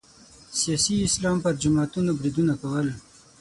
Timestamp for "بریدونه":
2.19-2.53